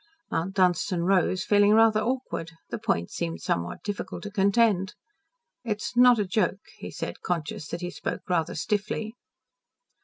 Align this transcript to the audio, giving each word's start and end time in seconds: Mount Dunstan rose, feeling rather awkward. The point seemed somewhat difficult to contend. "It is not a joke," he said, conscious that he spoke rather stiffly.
Mount 0.31 0.55
Dunstan 0.55 1.03
rose, 1.03 1.43
feeling 1.43 1.73
rather 1.73 1.99
awkward. 1.99 2.53
The 2.71 2.79
point 2.79 3.11
seemed 3.11 3.39
somewhat 3.39 3.83
difficult 3.83 4.23
to 4.23 4.31
contend. 4.31 4.95
"It 5.63 5.77
is 5.83 5.91
not 5.95 6.17
a 6.17 6.25
joke," 6.25 6.61
he 6.79 6.89
said, 6.89 7.21
conscious 7.21 7.67
that 7.67 7.81
he 7.81 7.91
spoke 7.91 8.21
rather 8.27 8.55
stiffly. 8.55 9.13